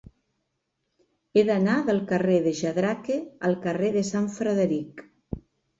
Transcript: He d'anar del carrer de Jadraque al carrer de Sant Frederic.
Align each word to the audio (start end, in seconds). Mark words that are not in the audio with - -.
He 1.35 1.43
d'anar 1.51 1.75
del 1.91 2.01
carrer 2.13 2.41
de 2.49 2.55
Jadraque 2.63 3.21
al 3.51 3.57
carrer 3.69 3.95
de 4.01 4.07
Sant 4.13 4.29
Frederic. 4.41 5.11